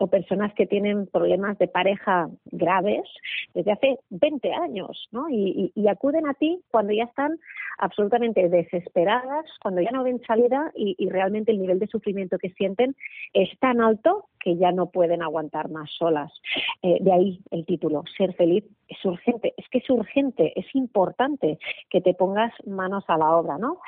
O 0.00 0.08
personas 0.08 0.52
que 0.54 0.66
tienen 0.66 1.06
problemas 1.06 1.58
de 1.58 1.68
pareja 1.68 2.28
graves 2.46 3.08
desde 3.54 3.72
hace 3.72 3.98
20 4.10 4.52
años, 4.52 5.08
¿no? 5.12 5.28
Y, 5.30 5.72
acuden 5.88 6.28
a 6.28 6.34
ti 6.34 6.60
cuando 6.70 6.92
ya 6.92 7.04
están 7.04 7.38
absolutamente 7.78 8.50
desesperadas, 8.50 9.46
cuando 9.62 9.80
ya 9.80 9.90
no 9.90 10.04
ven 10.04 10.20
salida 10.26 10.70
y, 10.74 10.94
y 10.98 11.08
realmente 11.08 11.50
el 11.50 11.60
nivel 11.60 11.78
de 11.78 11.86
sufrimiento 11.86 12.36
que 12.38 12.50
sienten 12.50 12.94
es 13.32 13.48
tan 13.58 13.80
alto 13.80 14.26
que 14.48 14.56
ya 14.56 14.72
no 14.72 14.86
pueden 14.86 15.22
aguantar 15.22 15.68
más 15.68 15.90
solas. 15.90 16.32
Eh, 16.80 16.96
de 17.02 17.12
ahí 17.12 17.40
el 17.50 17.66
título, 17.66 18.04
Ser 18.16 18.32
feliz 18.32 18.64
es 18.88 19.04
urgente. 19.04 19.52
Es 19.58 19.68
que 19.68 19.76
es 19.76 19.90
urgente, 19.90 20.58
es 20.58 20.74
importante 20.74 21.58
que 21.90 22.00
te 22.00 22.14
pongas 22.14 22.50
manos 22.66 23.04
a 23.08 23.18
la 23.18 23.36
obra, 23.36 23.58
¿no? 23.58 23.78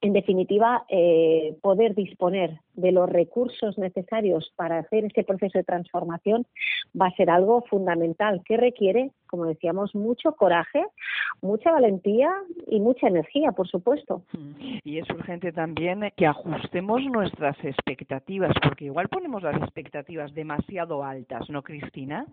En 0.00 0.12
definitiva, 0.12 0.84
eh, 0.88 1.56
poder 1.62 1.94
disponer 1.94 2.60
de 2.74 2.92
los 2.92 3.08
recursos 3.08 3.78
necesarios 3.78 4.52
para 4.54 4.78
hacer 4.78 5.04
este 5.04 5.24
proceso 5.24 5.58
de 5.58 5.64
transformación 5.64 6.46
va 7.00 7.06
a 7.06 7.16
ser 7.16 7.30
algo 7.30 7.62
fundamental 7.62 8.42
que 8.44 8.56
requiere, 8.56 9.10
como 9.26 9.46
decíamos, 9.46 9.94
mucho 9.94 10.32
coraje, 10.32 10.84
mucha 11.40 11.72
valentía 11.72 12.30
y 12.66 12.80
mucha 12.80 13.08
energía, 13.08 13.52
por 13.52 13.68
supuesto. 13.68 14.22
Y 14.84 14.98
es 14.98 15.08
urgente 15.10 15.52
también 15.52 16.12
que 16.16 16.26
ajustemos 16.26 17.02
nuestras 17.04 17.56
expectativas, 17.64 18.52
porque 18.62 18.86
igual 18.86 19.08
ponemos 19.08 19.42
las 19.42 19.56
expectativas 19.62 20.34
demasiado 20.34 21.02
altas, 21.02 21.48
¿no, 21.48 21.62
Cristina? 21.62 22.26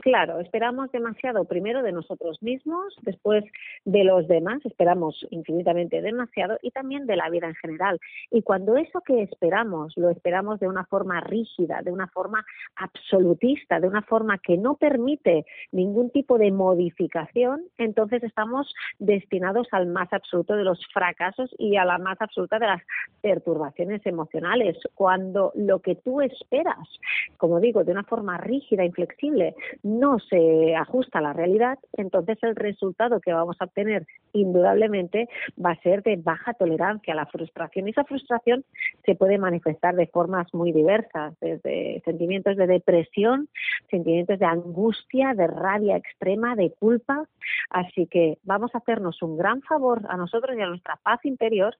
Claro, 0.00 0.40
esperamos 0.40 0.90
demasiado 0.90 1.44
primero 1.44 1.82
de 1.82 1.92
nosotros 1.92 2.42
mismos, 2.42 2.94
después 3.02 3.44
de 3.84 4.04
los 4.04 4.26
demás, 4.26 4.64
esperamos 4.64 5.26
infinitamente 5.30 6.00
demasiado 6.00 6.58
y 6.62 6.70
también 6.70 7.06
de 7.06 7.16
la 7.16 7.28
vida 7.30 7.48
en 7.48 7.54
general. 7.54 8.00
Y 8.30 8.42
cuando 8.42 8.76
eso 8.76 9.00
que 9.00 9.22
esperamos 9.22 9.92
lo 9.96 10.10
esperamos 10.10 10.60
de 10.60 10.68
una 10.68 10.84
forma 10.86 11.20
rígida, 11.20 11.82
de 11.82 11.92
una 11.92 12.08
forma 12.08 12.44
absolutista, 12.76 13.80
de 13.80 13.88
una 13.88 14.02
forma 14.02 14.38
que 14.38 14.56
no 14.56 14.76
permite 14.76 15.44
ningún 15.70 16.10
tipo 16.10 16.38
de 16.38 16.50
modificación, 16.50 17.64
entonces 17.78 18.22
estamos 18.22 18.72
destinados 18.98 19.68
al 19.72 19.86
más 19.86 20.12
absoluto 20.12 20.56
de 20.56 20.64
los 20.64 20.80
fracasos 20.92 21.54
y 21.58 21.76
a 21.76 21.84
la 21.84 21.98
más 21.98 22.20
absoluta 22.20 22.58
de 22.58 22.66
las 22.66 22.82
perturbaciones 23.20 24.04
emocionales. 24.06 24.76
Cuando 24.94 25.52
lo 25.54 25.80
que 25.80 25.96
tú 25.96 26.20
esperas, 26.20 26.88
como 27.36 27.60
digo, 27.60 27.84
de 27.84 27.92
una 27.92 28.04
forma 28.04 28.38
rígida, 28.38 28.84
inflexible, 28.84 29.54
no 29.82 30.18
se 30.18 30.76
ajusta 30.76 31.18
a 31.18 31.22
la 31.22 31.32
realidad, 31.32 31.78
entonces 31.94 32.38
el 32.42 32.56
resultado 32.56 33.20
que 33.20 33.32
vamos 33.32 33.56
a 33.58 33.64
obtener 33.64 34.06
indudablemente 34.32 35.28
va 35.64 35.72
a 35.72 35.80
ser 35.82 36.02
de 36.02 36.16
baja 36.16 36.54
tolerancia 36.54 37.12
a 37.12 37.16
la 37.16 37.26
frustración. 37.26 37.86
Y 37.86 37.90
esa 37.90 38.04
frustración 38.04 38.64
se 39.04 39.14
puede 39.14 39.38
manifestar 39.38 39.94
de 39.94 40.06
formas 40.06 40.52
muy 40.54 40.72
diversas, 40.72 41.38
desde 41.40 42.00
sentimientos 42.04 42.56
de 42.56 42.66
depresión, 42.66 43.48
sentimientos 43.90 44.38
de 44.38 44.46
angustia, 44.46 45.34
de 45.34 45.46
rabia 45.46 45.96
extrema, 45.96 46.54
de 46.54 46.72
culpa. 46.72 47.24
Así 47.70 48.06
que 48.06 48.38
vamos 48.44 48.74
a 48.74 48.78
hacernos 48.78 49.20
un 49.22 49.36
gran 49.36 49.62
favor 49.62 50.02
a 50.08 50.16
nosotros 50.16 50.56
y 50.56 50.60
a 50.60 50.66
nuestra 50.66 50.96
paz 51.02 51.24
interior 51.24 51.76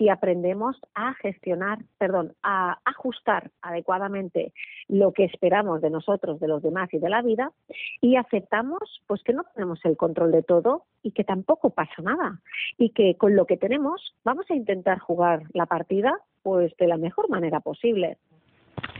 si 0.00 0.08
aprendemos 0.08 0.80
a 0.94 1.12
gestionar, 1.12 1.80
perdón, 1.98 2.32
a 2.42 2.78
ajustar 2.86 3.50
adecuadamente 3.60 4.54
lo 4.88 5.12
que 5.12 5.24
esperamos 5.24 5.82
de 5.82 5.90
nosotros, 5.90 6.40
de 6.40 6.48
los 6.48 6.62
demás 6.62 6.88
y 6.94 6.98
de 6.98 7.10
la 7.10 7.20
vida 7.20 7.52
y 8.00 8.16
aceptamos 8.16 8.80
pues 9.06 9.22
que 9.22 9.34
no 9.34 9.44
tenemos 9.54 9.78
el 9.84 9.98
control 9.98 10.32
de 10.32 10.42
todo 10.42 10.84
y 11.02 11.10
que 11.10 11.22
tampoco 11.22 11.68
pasa 11.68 12.00
nada 12.00 12.40
y 12.78 12.90
que 12.90 13.16
con 13.16 13.36
lo 13.36 13.44
que 13.44 13.58
tenemos 13.58 14.14
vamos 14.24 14.46
a 14.50 14.54
intentar 14.54 15.00
jugar 15.00 15.42
la 15.52 15.66
partida 15.66 16.18
pues 16.42 16.74
de 16.78 16.86
la 16.86 16.96
mejor 16.96 17.28
manera 17.28 17.60
posible. 17.60 18.16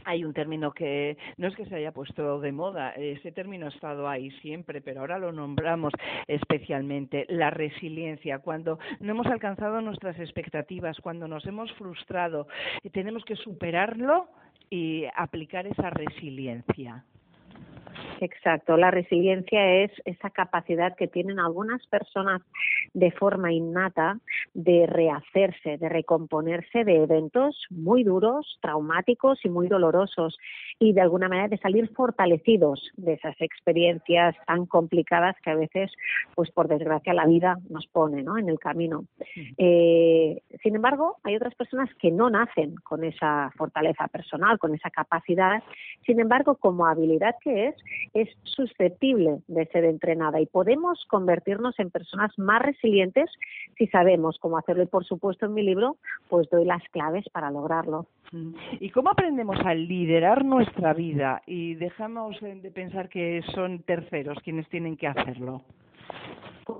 Hay 0.04 0.24
un 0.24 0.32
término 0.32 0.72
que 0.72 1.16
no 1.36 1.48
es 1.48 1.56
que 1.56 1.66
se 1.66 1.76
haya 1.76 1.92
puesto 1.92 2.40
de 2.40 2.52
moda, 2.52 2.90
ese 2.90 3.32
término 3.32 3.66
ha 3.66 3.70
estado 3.70 4.08
ahí 4.08 4.30
siempre, 4.42 4.80
pero 4.80 5.00
ahora 5.00 5.18
lo 5.18 5.32
nombramos 5.32 5.92
especialmente, 6.26 7.26
la 7.28 7.50
resiliencia. 7.50 8.38
Cuando 8.38 8.78
no 9.00 9.12
hemos 9.12 9.26
alcanzado 9.26 9.80
nuestras 9.80 10.18
expectativas, 10.18 10.98
cuando 11.00 11.28
nos 11.28 11.46
hemos 11.46 11.72
frustrado, 11.72 12.46
tenemos 12.92 13.24
que 13.24 13.36
superarlo 13.36 14.28
y 14.70 15.04
aplicar 15.16 15.66
esa 15.66 15.90
resiliencia. 15.90 17.04
Exacto, 18.20 18.76
la 18.76 18.90
resiliencia 18.90 19.82
es 19.82 19.90
esa 20.04 20.30
capacidad 20.30 20.94
que 20.94 21.08
tienen 21.08 21.38
algunas 21.40 21.86
personas 21.86 22.42
de 22.92 23.10
forma 23.12 23.52
innata 23.52 24.18
de 24.52 24.86
rehacerse, 24.86 25.78
de 25.78 25.88
recomponerse 25.88 26.84
de 26.84 27.02
eventos 27.02 27.64
muy 27.70 28.04
duros, 28.04 28.58
traumáticos 28.60 29.42
y 29.44 29.48
muy 29.48 29.68
dolorosos 29.68 30.36
y 30.78 30.92
de 30.92 31.00
alguna 31.00 31.28
manera 31.28 31.48
de 31.48 31.58
salir 31.58 31.88
fortalecidos 31.94 32.90
de 32.96 33.14
esas 33.14 33.40
experiencias 33.40 34.36
tan 34.46 34.66
complicadas 34.66 35.36
que 35.42 35.50
a 35.50 35.54
veces, 35.54 35.90
pues 36.34 36.50
por 36.50 36.68
desgracia, 36.68 37.14
la 37.14 37.26
vida 37.26 37.58
nos 37.68 37.86
pone 37.86 38.22
¿no? 38.22 38.36
en 38.38 38.48
el 38.48 38.58
camino. 38.58 39.04
Eh, 39.56 40.42
sin 40.62 40.76
embargo, 40.76 41.16
hay 41.22 41.36
otras 41.36 41.54
personas 41.54 41.88
que 41.94 42.10
no 42.10 42.28
nacen 42.28 42.74
con 42.84 43.04
esa 43.04 43.50
fortaleza 43.56 44.08
personal, 44.08 44.58
con 44.58 44.74
esa 44.74 44.90
capacidad. 44.90 45.62
Sin 46.04 46.20
embargo, 46.20 46.56
como 46.56 46.86
habilidad 46.86 47.36
que 47.42 47.68
es, 47.68 47.74
es 48.14 48.28
susceptible 48.44 49.38
de 49.48 49.66
ser 49.66 49.84
entrenada 49.84 50.40
y 50.40 50.46
podemos 50.46 51.04
convertirnos 51.08 51.78
en 51.78 51.90
personas 51.90 52.36
más 52.38 52.62
resilientes 52.62 53.30
si 53.78 53.86
sabemos 53.88 54.38
cómo 54.38 54.58
hacerlo. 54.58 54.82
Y 54.82 54.86
por 54.86 55.04
supuesto 55.04 55.46
en 55.46 55.54
mi 55.54 55.62
libro 55.62 55.96
pues 56.28 56.48
doy 56.50 56.64
las 56.64 56.82
claves 56.90 57.24
para 57.32 57.50
lograrlo. 57.50 58.06
¿Y 58.78 58.90
cómo 58.90 59.10
aprendemos 59.10 59.58
a 59.64 59.74
liderar 59.74 60.44
nuestra 60.44 60.94
vida 60.94 61.42
y 61.46 61.74
dejamos 61.74 62.38
de 62.40 62.70
pensar 62.70 63.08
que 63.08 63.42
son 63.54 63.82
terceros 63.82 64.38
quienes 64.44 64.68
tienen 64.68 64.96
que 64.96 65.08
hacerlo? 65.08 65.62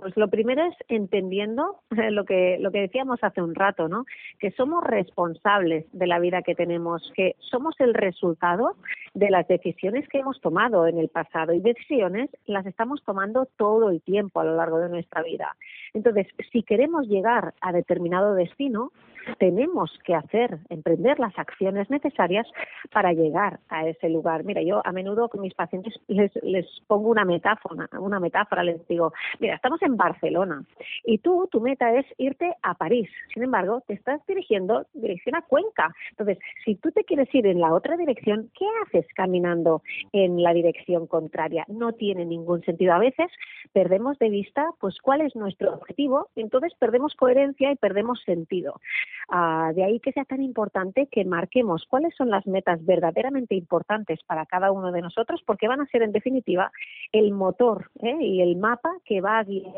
Pues 0.01 0.17
lo 0.17 0.29
primero 0.29 0.65
es 0.65 0.75
entendiendo 0.89 1.81
lo 1.91 2.25
que 2.25 2.59
lo 2.61 2.71
que 2.71 2.81
decíamos 2.81 3.19
hace 3.23 3.43
un 3.43 3.55
rato, 3.55 3.89
¿no? 3.89 4.05
Que 4.39 4.51
somos 4.53 4.85
responsables 4.85 5.87
de 5.93 6.07
la 6.07 6.19
vida 6.19 6.43
que 6.43 6.55
tenemos, 6.55 7.11
que 7.15 7.37
somos 7.39 7.75
el 7.81 7.95
resultado 7.95 8.77
de 9.15 9.31
las 9.31 9.49
decisiones 9.49 10.09
que 10.09 10.19
hemos 10.19 10.41
tomado 10.41 10.87
en 10.87 10.99
el 10.99 11.09
pasado 11.09 11.53
y 11.53 11.61
decisiones 11.61 12.31
las 12.47 12.67
estamos 12.67 13.03
tomando 13.05 13.47
todo 13.57 13.91
el 13.91 14.01
tiempo 14.03 14.41
a 14.41 14.45
lo 14.45 14.57
largo 14.57 14.79
de 14.79 14.89
nuestra 14.89 15.23
vida. 15.23 15.57
Entonces, 15.95 16.27
si 16.53 16.63
queremos 16.63 17.09
llegar 17.09 17.55
a 17.61 17.73
determinado 17.73 18.35
destino, 18.35 18.93
tenemos 19.39 19.91
que 20.05 20.15
hacer, 20.15 20.59
emprender 20.69 21.19
las 21.19 21.39
acciones 21.39 21.91
necesarias 21.91 22.47
para 22.93 23.13
llegar 23.13 23.61
a 23.69 23.87
ese 23.87 24.09
lugar. 24.09 24.45
Mira, 24.45 24.63
yo 24.63 24.81
a 24.85 24.93
menudo 24.93 25.29
con 25.29 25.41
mis 25.41 25.55
pacientes 25.55 25.95
les, 26.09 26.33
les 26.43 26.67
pongo 26.87 27.09
una 27.09 27.25
metáfora, 27.25 27.89
una 27.99 28.21
metáfora, 28.21 28.63
les 28.63 28.87
digo, 28.89 29.13
mira, 29.39 29.55
estamos 29.55 29.80
en 29.83 29.97
Barcelona 29.97 30.65
y 31.05 31.19
tú, 31.19 31.49
tu 31.51 31.61
meta 31.61 31.95
es 31.95 32.07
irte 32.19 32.55
a 32.63 32.75
París. 32.75 33.09
Sin 33.33 33.43
embargo, 33.43 33.83
te 33.87 33.95
estás 33.95 34.25
dirigiendo 34.27 34.87
dirección 34.95 35.35
a 35.37 35.43
Cuenca. 35.43 35.95
Entonces, 36.11 36.39
si 36.65 36.75
tú 36.77 36.91
te 36.93 37.05
quieres 37.05 37.33
ir 37.35 37.47
en 37.47 37.61
la 37.61 37.73
otra 37.73 37.97
dirección, 37.97 38.51
¿qué 38.59 38.67
haces 38.85 39.07
caminando 39.15 39.83
en 40.13 40.43
la 40.43 40.53
dirección 40.53 41.07
contraria? 41.07 41.65
No 41.69 41.93
tiene 41.93 42.25
ningún 42.25 42.63
sentido. 42.63 42.93
A 42.93 42.99
veces 42.99 43.27
perdemos 43.73 44.19
de 44.19 44.31
vista 44.31 44.71
pues 44.81 44.99
cuál 45.01 45.21
es 45.21 45.35
nuestro 45.37 45.75
objetivo, 45.75 46.29
entonces 46.37 46.73
perdemos 46.79 47.15
coherencia 47.15 47.73
y 47.73 47.77
perdemos 47.77 48.23
sentido. 48.25 48.81
Ah, 49.29 49.73
de 49.75 49.85
ahí 49.85 50.01
que 50.01 50.13
sea 50.13 50.25
tan 50.25 50.43
importante 50.43 51.09
que 51.11 51.25
marquemos 51.25 51.85
cuáles 51.89 52.15
son 52.17 52.31
las 52.31 52.47
metas 52.47 52.85
verdaderamente 52.85 53.55
importantes 53.55 54.21
para 54.27 54.47
cada 54.47 54.73
uno 54.73 54.93
de 54.93 55.03
nosotros, 55.03 55.43
porque 55.47 55.69
van 55.69 55.81
a 55.81 55.87
ser 55.87 56.03
en 56.03 56.13
definitiva 56.13 56.73
el 57.13 57.33
motor 57.33 57.91
¿eh? 58.03 58.17
y 58.21 58.41
el 58.43 58.57
mapa 58.57 58.93
que 59.05 59.21
va 59.21 59.39
a 59.39 59.45
guiar 59.45 59.70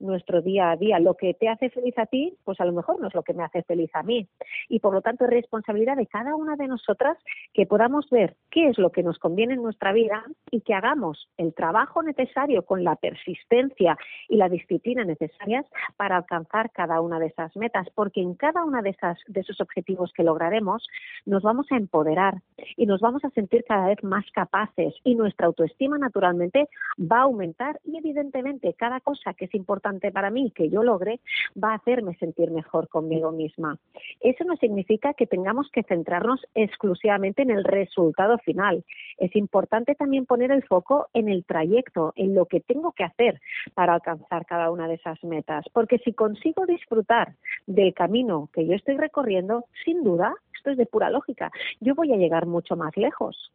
nuestro 0.00 0.42
día 0.42 0.70
a 0.70 0.76
día. 0.76 0.98
Lo 0.98 1.14
que 1.14 1.34
te 1.34 1.48
hace 1.48 1.70
feliz 1.70 1.96
a 1.98 2.06
ti, 2.06 2.34
pues 2.44 2.60
a 2.60 2.64
lo 2.64 2.72
mejor 2.72 3.00
no 3.00 3.08
es 3.08 3.14
lo 3.14 3.22
que 3.22 3.34
me 3.34 3.42
hace 3.42 3.62
feliz 3.62 3.90
a 3.94 4.02
mí. 4.02 4.26
Y 4.68 4.80
por 4.80 4.92
lo 4.92 5.02
tanto 5.02 5.24
es 5.24 5.30
responsabilidad 5.30 5.96
de 5.96 6.06
cada 6.06 6.34
una 6.34 6.56
de 6.56 6.68
nosotras 6.68 7.18
que 7.52 7.66
podamos 7.66 8.08
ver 8.10 8.36
qué 8.50 8.68
es 8.68 8.78
lo 8.78 8.90
que 8.90 9.02
nos 9.02 9.18
conviene 9.18 9.54
en 9.54 9.62
nuestra 9.62 9.92
vida 9.92 10.24
y 10.50 10.60
que 10.60 10.74
hagamos 10.74 11.28
el 11.36 11.54
trabajo 11.54 12.02
necesario 12.02 12.64
con 12.64 12.84
la 12.84 12.96
persistencia 12.96 13.96
y 14.28 14.36
la 14.36 14.48
disciplina 14.48 15.04
necesarias 15.04 15.66
para 15.96 16.16
alcanzar 16.16 16.70
cada 16.70 17.00
una 17.00 17.18
de 17.18 17.26
esas 17.26 17.54
metas, 17.56 17.88
porque 17.94 18.20
en 18.20 18.34
cada 18.34 18.64
una 18.64 18.82
de, 18.82 18.90
esas, 18.90 19.18
de 19.26 19.40
esos 19.40 19.60
objetivos 19.60 20.12
que 20.12 20.22
lograremos, 20.22 20.86
nos 21.26 21.42
vamos 21.42 21.66
a 21.70 21.76
empoderar 21.76 22.40
y 22.76 22.86
nos 22.86 23.00
vamos 23.00 23.24
a 23.24 23.30
sentir 23.30 23.64
cada 23.66 23.88
vez 23.88 24.02
más 24.02 24.24
capaces 24.32 24.94
y 25.04 25.14
nuestra 25.14 25.46
autoestima 25.46 25.98
naturalmente 25.98 26.68
va 27.00 27.18
a 27.18 27.22
aumentar 27.22 27.80
y 27.84 27.96
evidentemente 27.98 28.74
cada 28.74 29.00
cosa 29.00 29.33
que 29.34 29.46
es 29.46 29.54
importante 29.54 30.10
para 30.10 30.30
mí 30.30 30.50
que 30.50 30.68
yo 30.70 30.82
logre 30.82 31.20
va 31.62 31.72
a 31.72 31.76
hacerme 31.76 32.14
sentir 32.16 32.50
mejor 32.50 32.88
conmigo 32.88 33.32
misma. 33.32 33.78
Eso 34.20 34.44
no 34.44 34.56
significa 34.56 35.14
que 35.14 35.26
tengamos 35.26 35.70
que 35.70 35.82
centrarnos 35.82 36.40
exclusivamente 36.54 37.42
en 37.42 37.50
el 37.50 37.64
resultado 37.64 38.38
final. 38.38 38.84
Es 39.18 39.34
importante 39.36 39.94
también 39.94 40.26
poner 40.26 40.50
el 40.50 40.64
foco 40.64 41.08
en 41.12 41.28
el 41.28 41.44
trayecto, 41.44 42.12
en 42.16 42.34
lo 42.34 42.46
que 42.46 42.60
tengo 42.60 42.92
que 42.92 43.04
hacer 43.04 43.40
para 43.74 43.94
alcanzar 43.94 44.46
cada 44.46 44.70
una 44.70 44.88
de 44.88 44.94
esas 44.94 45.22
metas, 45.24 45.64
porque 45.72 45.98
si 45.98 46.12
consigo 46.12 46.66
disfrutar 46.66 47.34
del 47.66 47.94
camino 47.94 48.48
que 48.52 48.66
yo 48.66 48.74
estoy 48.74 48.96
recorriendo, 48.96 49.64
sin 49.84 50.02
duda, 50.02 50.34
esto 50.56 50.70
es 50.70 50.76
de 50.76 50.86
pura 50.86 51.10
lógica, 51.10 51.50
yo 51.80 51.94
voy 51.94 52.12
a 52.12 52.16
llegar 52.16 52.46
mucho 52.46 52.76
más 52.76 52.96
lejos. 52.96 53.52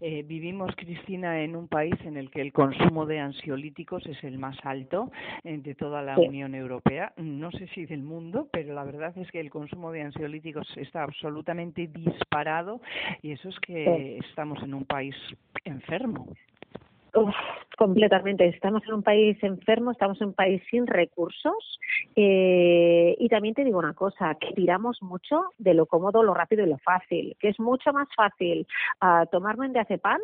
Eh, 0.00 0.24
vivimos, 0.26 0.74
Cristina, 0.76 1.42
en 1.42 1.56
un 1.56 1.68
país 1.68 1.94
en 2.04 2.16
el 2.16 2.30
que 2.30 2.40
el 2.40 2.52
consumo 2.52 3.06
de 3.06 3.20
ansiolíticos 3.20 4.04
es 4.06 4.22
el 4.24 4.38
más 4.38 4.56
alto 4.64 5.10
eh, 5.44 5.58
de 5.58 5.74
toda 5.74 6.02
la 6.02 6.18
Unión 6.18 6.54
Europea. 6.54 7.12
No 7.16 7.50
sé 7.52 7.68
si 7.68 7.86
del 7.86 8.02
mundo, 8.02 8.48
pero 8.52 8.74
la 8.74 8.84
verdad 8.84 9.16
es 9.16 9.30
que 9.30 9.40
el 9.40 9.50
consumo 9.50 9.92
de 9.92 10.02
ansiolíticos 10.02 10.66
está 10.76 11.02
absolutamente 11.02 11.86
disparado 11.86 12.80
y 13.22 13.32
eso 13.32 13.48
es 13.48 13.58
que 13.60 14.18
estamos 14.18 14.62
en 14.62 14.74
un 14.74 14.84
país 14.84 15.14
enfermo 15.64 16.26
completamente. 17.76 18.46
Estamos 18.46 18.82
en 18.86 18.94
un 18.94 19.02
país 19.02 19.36
enfermo, 19.42 19.92
estamos 19.92 20.20
en 20.20 20.28
un 20.28 20.34
país 20.34 20.62
sin 20.70 20.86
recursos 20.86 21.78
eh, 22.14 23.14
y 23.18 23.28
también 23.28 23.54
te 23.54 23.64
digo 23.64 23.78
una 23.78 23.94
cosa, 23.94 24.34
que 24.36 24.52
tiramos 24.54 25.02
mucho 25.02 25.44
de 25.58 25.74
lo 25.74 25.86
cómodo, 25.86 26.22
lo 26.22 26.34
rápido 26.34 26.64
y 26.64 26.70
lo 26.70 26.78
fácil, 26.78 27.36
que 27.38 27.48
es 27.48 27.60
mucho 27.60 27.92
más 27.92 28.08
fácil 28.16 28.66
uh, 29.02 29.26
tomarme 29.30 29.68
de 29.68 29.98
pan 29.98 30.20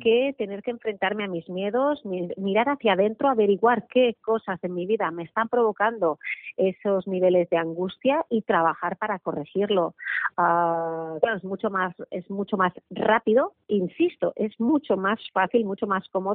que 0.00 0.34
tener 0.36 0.62
que 0.62 0.72
enfrentarme 0.72 1.24
a 1.24 1.28
mis 1.28 1.48
miedos, 1.48 2.02
mirar 2.04 2.68
hacia 2.68 2.92
adentro, 2.92 3.28
averiguar 3.28 3.86
qué 3.86 4.16
cosas 4.22 4.62
en 4.62 4.74
mi 4.74 4.86
vida 4.86 5.10
me 5.10 5.22
están 5.22 5.48
provocando 5.48 6.18
esos 6.56 7.06
niveles 7.06 7.48
de 7.50 7.56
angustia 7.56 8.24
y 8.28 8.42
trabajar 8.42 8.96
para 8.96 9.18
corregirlo. 9.18 9.94
Uh, 10.36 11.18
es 11.34 11.44
mucho 11.44 11.70
más, 11.70 11.94
es 12.10 12.28
mucho 12.30 12.56
más 12.56 12.72
rápido, 12.90 13.52
insisto, 13.68 14.32
es 14.36 14.58
mucho 14.60 14.96
más 14.96 15.18
fácil, 15.32 15.64
mucho 15.64 15.86
más 15.86 16.06
cómodo 16.08 16.29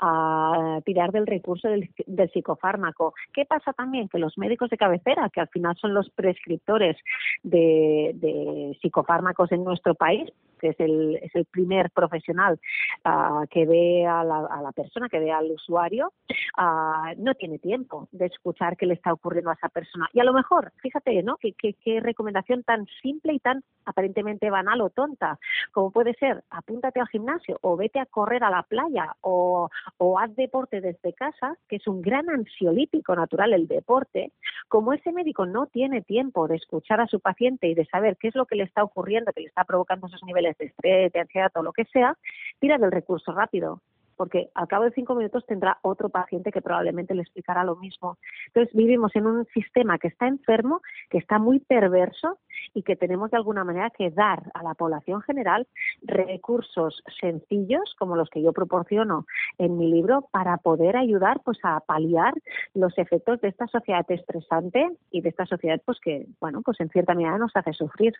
a 0.00 0.80
tirar 0.84 1.12
del 1.12 1.26
recurso 1.26 1.68
del, 1.68 1.90
psicofármaco. 2.32 3.14
¿Qué 3.32 3.44
pasa 3.44 3.72
también? 3.72 4.08
Que 4.08 4.18
los 4.18 4.36
médicos 4.38 4.70
de 4.70 4.76
cabecera, 4.76 5.30
que 5.30 5.40
al 5.40 5.48
final 5.48 5.76
son 5.76 5.94
los 5.94 6.10
prescriptores 6.10 6.96
de, 7.42 8.76
psicofármacos 8.80 9.52
en 9.52 9.64
nuestro 9.64 9.94
país, 9.94 10.30
que 10.58 10.68
es 10.68 10.80
el, 10.80 11.16
es 11.16 11.34
el 11.34 11.44
primer 11.44 11.90
profesional 11.90 12.58
ah, 13.04 13.44
que 13.50 13.66
ve 13.66 14.06
a 14.06 14.24
la, 14.24 14.72
persona, 14.74 15.08
que 15.08 15.18
ve 15.18 15.30
al 15.30 15.50
usuario, 15.50 16.12
ah, 16.56 17.12
no 17.18 17.34
tiene 17.34 17.58
tiempo 17.58 18.08
de 18.12 18.26
escuchar 18.26 18.76
qué 18.76 18.86
le 18.86 18.94
está 18.94 19.12
ocurriendo 19.12 19.50
a 19.50 19.54
esa 19.54 19.68
persona. 19.68 20.08
Y 20.12 20.20
a 20.20 20.24
lo 20.24 20.32
mejor, 20.32 20.72
fíjate, 20.78 21.22
¿no? 21.22 21.36
Qué, 21.36 21.54
qué 21.54 22.00
recomendación 22.00 22.62
tan 22.62 22.86
simple 23.02 23.34
y 23.34 23.38
tan 23.38 23.62
aparentemente 23.84 24.50
banal 24.50 24.80
o 24.80 24.90
tonta, 24.90 25.38
como 25.72 25.90
puede 25.90 26.14
ser, 26.14 26.42
apúntate 26.50 27.00
al 27.00 27.08
gimnasio 27.08 27.58
o 27.62 27.76
vete 27.76 28.00
a 28.00 28.06
correr 28.06 28.44
a 28.44 28.50
la 28.50 28.62
playa 28.62 29.14
o, 29.28 29.68
o 29.98 30.18
haz 30.20 30.34
deporte 30.36 30.80
desde 30.80 31.12
casa, 31.12 31.56
que 31.68 31.76
es 31.76 31.86
un 31.88 32.00
gran 32.00 32.30
ansiolítico 32.30 33.16
natural 33.16 33.52
el 33.52 33.66
deporte, 33.66 34.30
como 34.68 34.92
ese 34.92 35.10
médico 35.10 35.46
no 35.46 35.66
tiene 35.66 36.00
tiempo 36.00 36.46
de 36.46 36.54
escuchar 36.54 37.00
a 37.00 37.08
su 37.08 37.18
paciente 37.18 37.66
y 37.66 37.74
de 37.74 37.86
saber 37.86 38.16
qué 38.18 38.28
es 38.28 38.36
lo 38.36 38.46
que 38.46 38.54
le 38.54 38.62
está 38.62 38.84
ocurriendo, 38.84 39.32
que 39.32 39.40
le 39.40 39.48
está 39.48 39.64
provocando 39.64 40.06
esos 40.06 40.22
niveles 40.22 40.56
de 40.58 40.66
estrés, 40.66 41.12
de 41.12 41.20
ansiedad 41.20 41.50
o 41.56 41.62
lo 41.62 41.72
que 41.72 41.86
sea, 41.86 42.16
tira 42.60 42.78
del 42.78 42.92
recurso 42.92 43.32
rápido 43.32 43.82
porque 44.16 44.48
al 44.54 44.66
cabo 44.66 44.84
de 44.84 44.92
cinco 44.92 45.14
minutos 45.14 45.44
tendrá 45.46 45.78
otro 45.82 46.08
paciente 46.08 46.50
que 46.50 46.62
probablemente 46.62 47.14
le 47.14 47.20
explicará 47.20 47.64
lo 47.64 47.76
mismo. 47.76 48.16
Entonces 48.46 48.74
vivimos 48.74 49.14
en 49.14 49.26
un 49.26 49.44
sistema 49.52 49.98
que 49.98 50.08
está 50.08 50.26
enfermo, 50.26 50.80
que 51.10 51.18
está 51.18 51.38
muy 51.38 51.60
perverso 51.60 52.38
y 52.74 52.82
que 52.82 52.96
tenemos 52.96 53.30
de 53.30 53.36
alguna 53.36 53.64
manera 53.64 53.90
que 53.90 54.10
dar 54.10 54.42
a 54.54 54.62
la 54.62 54.74
población 54.74 55.22
general 55.22 55.66
recursos 56.02 57.02
sencillos 57.20 57.94
como 57.98 58.16
los 58.16 58.30
que 58.30 58.42
yo 58.42 58.52
proporciono 58.52 59.26
en 59.58 59.76
mi 59.78 59.90
libro 59.90 60.28
para 60.30 60.56
poder 60.58 60.96
ayudar 60.96 61.40
pues 61.44 61.58
a 61.62 61.80
paliar 61.80 62.34
los 62.74 62.96
efectos 62.98 63.40
de 63.40 63.48
esta 63.48 63.66
sociedad 63.66 64.04
estresante 64.08 64.88
y 65.10 65.20
de 65.20 65.28
esta 65.28 65.46
sociedad 65.46 65.80
pues 65.84 65.98
que 66.00 66.26
bueno 66.40 66.62
pues 66.62 66.80
en 66.80 66.88
cierta 66.90 67.14
medida 67.14 67.38
nos 67.38 67.54
hace 67.54 67.72
sufrir. 67.72 68.14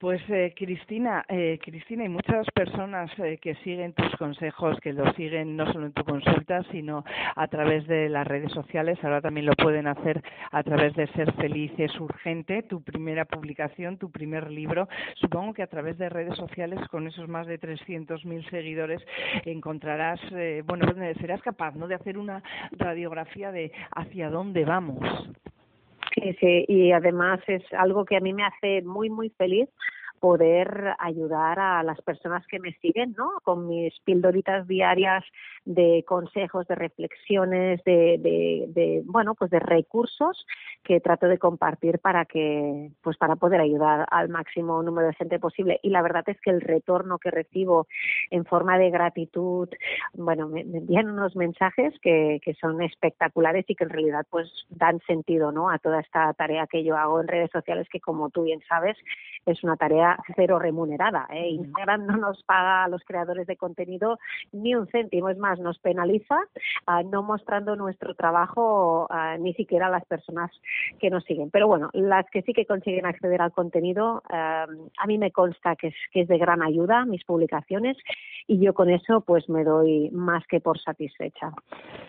Pues 0.00 0.22
eh, 0.28 0.54
Cristina, 0.56 1.24
eh, 1.28 1.58
Cristina 1.62 2.04
y 2.04 2.08
muchas 2.08 2.46
personas 2.54 3.10
eh, 3.18 3.38
que 3.40 3.54
siguen 3.56 3.92
tus 3.92 4.14
consejos, 4.16 4.78
que 4.80 4.92
lo 4.92 5.12
siguen 5.14 5.56
no 5.56 5.70
solo 5.72 5.86
en 5.86 5.92
tu 5.92 6.04
consulta, 6.04 6.62
sino 6.70 7.04
a 7.36 7.48
través 7.48 7.86
de 7.86 8.08
las 8.08 8.26
redes 8.26 8.52
sociales, 8.52 8.98
ahora 9.02 9.20
también 9.20 9.46
lo 9.46 9.52
pueden 9.52 9.86
hacer 9.86 10.22
a 10.50 10.62
través 10.62 10.94
de 10.94 11.06
Ser 11.08 11.32
Felices 11.34 11.98
Urgente, 12.00 12.62
tu 12.62 12.82
primera 12.82 13.24
publicación, 13.30 13.98
tu 13.98 14.10
primer 14.10 14.50
libro. 14.50 14.88
Supongo 15.14 15.54
que 15.54 15.62
a 15.62 15.66
través 15.66 15.98
de 15.98 16.08
redes 16.08 16.36
sociales, 16.36 16.80
con 16.88 17.06
esos 17.06 17.28
más 17.28 17.46
de 17.46 17.60
300.000 17.60 18.50
seguidores, 18.50 19.00
encontrarás, 19.44 20.20
eh, 20.32 20.62
bueno, 20.66 20.86
serás 21.20 21.42
capaz 21.42 21.74
¿no? 21.74 21.88
de 21.88 21.94
hacer 21.94 22.18
una 22.18 22.42
radiografía 22.72 23.52
de 23.52 23.72
hacia 23.94 24.30
dónde 24.30 24.64
vamos. 24.64 25.00
Sí, 26.14 26.36
sí, 26.40 26.64
y 26.68 26.92
además 26.92 27.40
es 27.46 27.62
algo 27.72 28.04
que 28.04 28.16
a 28.16 28.20
mí 28.20 28.32
me 28.32 28.44
hace 28.44 28.82
muy, 28.82 29.08
muy 29.08 29.30
feliz 29.30 29.68
poder 30.20 30.94
ayudar 30.98 31.58
a 31.58 31.82
las 31.82 32.00
personas 32.02 32.46
que 32.46 32.60
me 32.60 32.72
siguen, 32.74 33.14
¿no? 33.16 33.30
Con 33.42 33.66
mis 33.66 33.98
pildoritas 34.00 34.68
diarias 34.68 35.24
de 35.64 36.04
consejos, 36.06 36.66
de 36.68 36.74
reflexiones, 36.74 37.82
de, 37.84 38.18
de, 38.18 38.66
de, 38.68 39.02
bueno, 39.04 39.34
pues 39.34 39.50
de 39.50 39.58
recursos 39.58 40.46
que 40.84 41.00
trato 41.00 41.26
de 41.26 41.38
compartir 41.38 41.98
para 41.98 42.26
que, 42.26 42.90
pues 43.02 43.16
para 43.16 43.36
poder 43.36 43.60
ayudar 43.60 44.06
al 44.10 44.28
máximo 44.28 44.82
número 44.82 45.08
de 45.08 45.14
gente 45.14 45.38
posible. 45.38 45.80
Y 45.82 45.90
la 45.90 46.02
verdad 46.02 46.24
es 46.26 46.40
que 46.40 46.50
el 46.50 46.60
retorno 46.60 47.18
que 47.18 47.30
recibo 47.30 47.86
en 48.30 48.44
forma 48.44 48.78
de 48.78 48.90
gratitud, 48.90 49.68
bueno, 50.14 50.48
me, 50.48 50.64
me 50.64 50.78
envían 50.78 51.10
unos 51.10 51.36
mensajes 51.36 51.94
que, 52.00 52.40
que 52.42 52.54
son 52.54 52.80
espectaculares 52.82 53.64
y 53.68 53.74
que 53.74 53.84
en 53.84 53.90
realidad 53.90 54.26
pues 54.30 54.48
dan 54.68 55.00
sentido, 55.06 55.52
¿no? 55.52 55.70
A 55.70 55.78
toda 55.78 56.00
esta 56.00 56.32
tarea 56.34 56.66
que 56.66 56.84
yo 56.84 56.96
hago 56.96 57.20
en 57.20 57.28
redes 57.28 57.50
sociales 57.50 57.88
que 57.90 58.00
como 58.00 58.30
tú 58.30 58.44
bien 58.44 58.60
sabes 58.68 58.96
es 59.46 59.62
una 59.64 59.76
tarea 59.76 60.18
cero 60.36 60.58
remunerada. 60.58 61.26
¿eh? 61.30 61.48
Instagram 61.48 62.06
no 62.06 62.16
nos 62.16 62.42
paga 62.44 62.84
a 62.84 62.88
los 62.88 63.02
creadores 63.04 63.46
de 63.46 63.56
contenido 63.56 64.18
ni 64.52 64.74
un 64.74 64.86
céntimo, 64.88 65.28
es 65.28 65.38
más, 65.38 65.58
nos 65.58 65.78
penaliza 65.78 66.38
uh, 66.86 67.08
no 67.08 67.22
mostrando 67.22 67.76
nuestro 67.76 68.14
trabajo 68.14 69.08
uh, 69.10 69.40
ni 69.40 69.54
siquiera 69.54 69.86
a 69.86 69.90
las 69.90 70.04
personas 70.04 70.50
que 70.98 71.10
nos 71.10 71.24
siguen. 71.24 71.50
Pero 71.50 71.66
bueno, 71.66 71.90
las 71.92 72.28
que 72.30 72.42
sí 72.42 72.52
que 72.52 72.66
consiguen 72.66 73.06
acceder 73.06 73.42
al 73.42 73.52
contenido, 73.52 74.22
uh, 74.30 74.88
a 74.98 75.06
mí 75.06 75.18
me 75.18 75.32
consta 75.32 75.76
que 75.76 75.88
es, 75.88 75.94
que 76.12 76.22
es 76.22 76.28
de 76.28 76.38
gran 76.38 76.62
ayuda 76.62 77.04
mis 77.04 77.24
publicaciones 77.24 77.96
y 78.46 78.58
yo 78.58 78.74
con 78.74 78.90
eso 78.90 79.20
pues 79.20 79.48
me 79.48 79.62
doy 79.62 80.10
más 80.10 80.44
que 80.46 80.60
por 80.60 80.80
satisfecha. 80.80 81.52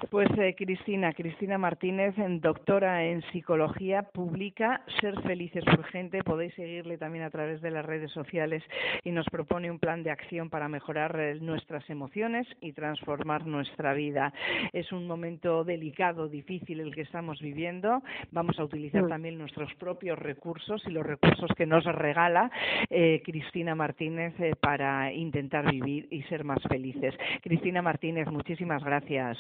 Pues 0.10 0.28
eh, 0.40 0.56
Cristina, 0.58 1.14
Cristina 1.14 1.58
Martínez, 1.58 2.16
doctora 2.42 3.06
en 3.06 3.22
psicología, 3.32 4.04
publica 4.04 4.84
Ser 5.00 5.22
Felices 5.22 5.64
Urgente. 5.68 6.24
Podéis 6.24 6.56
seguirle 6.56 6.98
también 6.98 7.26
a 7.26 7.30
través 7.30 7.62
de 7.62 7.70
las 7.70 7.86
redes 7.86 8.12
sociales 8.12 8.64
y 9.04 9.12
nos 9.12 9.28
propone 9.28 9.70
un 9.70 9.78
plan 9.78 10.02
de 10.02 10.10
acción 10.10 10.50
para 10.50 10.68
mejorar 10.68 11.16
eh, 11.20 11.38
nuestras 11.40 11.88
emociones 11.90 12.48
y 12.60 12.74
transformar 12.74 13.46
nuestra 13.46 13.94
vida. 13.94 14.34
Es 14.74 14.92
un 14.92 15.06
momento 15.06 15.64
delicado, 15.64 16.28
difícil 16.28 16.80
el 16.80 16.96
que 16.96 17.02
estamos 17.02 17.40
viviendo. 17.40 18.02
Vamos 18.32 18.60
a 18.60 18.64
utilizar 18.64 19.04
mm. 19.04 19.10
también 19.10 19.38
nuestros 19.38 19.74
propios 19.76 20.18
recursos 20.18 20.82
y 20.88 20.92
los 20.92 21.06
recursos 21.06 21.52
que 21.56 21.66
nos 21.66 21.86
regala 21.86 22.50
eh, 22.90 23.22
Cristina 23.24 23.76
Martínez 23.76 24.34
eh, 24.40 24.56
para 24.60 25.14
intentar 25.14 25.70
vivir 25.72 26.01
y 26.10 26.24
ser 26.24 26.44
más 26.44 26.62
felices. 26.68 27.14
Cristina 27.42 27.82
Martínez, 27.82 28.28
muchísimas 28.32 28.84
gracias. 28.84 29.38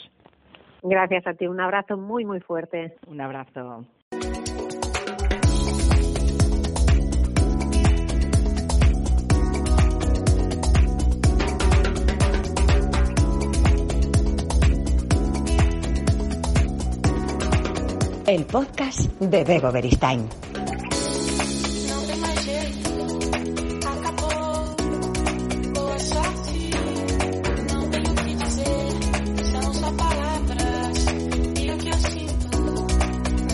Gracias 0.84 1.28
a 1.28 1.34
ti. 1.34 1.48
Un 1.48 1.62
abrazo 1.62 1.98
muy, 1.98 2.26
muy 2.26 2.40
fuerte. 2.40 2.96
Un 3.08 3.22
abrazo. 3.22 3.86
El 18.28 18.46
podcast 18.46 19.20
de 19.20 19.44
Bego 19.44 19.74
Beristain. 19.74 20.41